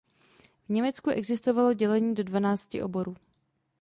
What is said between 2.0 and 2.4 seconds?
do